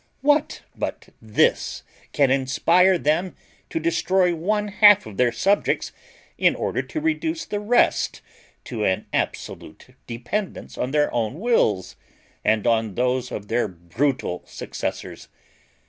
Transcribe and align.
What 0.21 0.63
but 0.75 1.09
this 1.21 1.83
can 2.11 2.31
inspire 2.31 2.97
them 2.97 3.35
to 3.69 3.79
destroy 3.79 4.33
one 4.33 4.69
half 4.69 5.05
of 5.05 5.17
their 5.17 5.31
subjects, 5.31 5.91
in 6.39 6.55
order 6.55 6.81
to 6.81 6.99
reduce 6.99 7.45
the 7.45 7.59
rest 7.59 8.19
to 8.63 8.83
an 8.83 9.05
absolute 9.13 9.89
dependence 10.07 10.75
on 10.75 10.89
their 10.89 11.13
own 11.13 11.39
wills, 11.39 11.97
and 12.43 12.65
on 12.65 12.95
those 12.95 13.31
of 13.31 13.47
their 13.47 13.67
brutal 13.67 14.41
successors? 14.47 15.27